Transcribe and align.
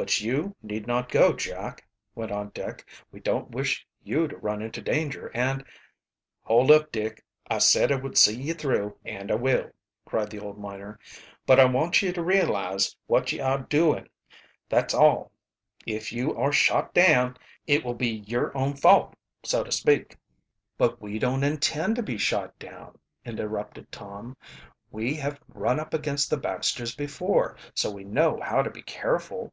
"But 0.00 0.22
you 0.22 0.56
need 0.62 0.86
not 0.86 1.10
go 1.10 1.34
Jack." 1.34 1.86
went 2.14 2.32
on 2.32 2.52
Dick. 2.54 2.88
"We 3.12 3.20
don't 3.20 3.50
wish 3.50 3.86
you 4.02 4.28
to 4.28 4.36
run 4.38 4.62
into 4.62 4.80
danger, 4.80 5.30
and" 5.34 5.62
"Hold 6.46 6.70
up, 6.70 6.90
Dick, 6.90 7.22
I 7.50 7.58
said 7.58 7.92
I 7.92 7.96
would 7.96 8.16
see 8.16 8.34
ye 8.34 8.54
through, 8.54 8.96
and 9.04 9.30
I 9.30 9.34
will," 9.34 9.70
cried 10.06 10.30
the 10.30 10.38
old 10.38 10.56
miner. 10.58 10.98
"But 11.44 11.60
I 11.60 11.66
want 11.66 12.00
ye 12.00 12.12
to 12.12 12.22
realize 12.22 12.96
what 13.08 13.30
ye 13.30 13.40
are 13.40 13.58
doing, 13.58 14.08
that's 14.70 14.94
all. 14.94 15.32
If 15.84 16.14
you 16.14 16.34
are 16.34 16.50
shot 16.50 16.94
down 16.94 17.36
it 17.66 17.84
will 17.84 17.92
be 17.94 18.24
yer 18.26 18.52
own 18.54 18.76
fault, 18.76 19.14
so 19.44 19.62
to 19.62 19.70
speak." 19.70 20.16
"But 20.78 21.02
we 21.02 21.18
don't 21.18 21.44
intend 21.44 21.96
to 21.96 22.02
be 22.02 22.16
shot 22.16 22.58
down," 22.58 22.98
interrupted 23.26 23.92
Tom. 23.92 24.38
"We 24.90 25.14
have 25.16 25.38
run 25.46 25.78
up 25.78 25.92
against 25.92 26.30
the 26.30 26.38
Baxters 26.38 26.96
before, 26.96 27.58
so 27.74 27.90
we 27.90 28.02
know 28.04 28.40
how 28.40 28.62
to 28.62 28.70
be 28.70 28.80
careful." 28.82 29.52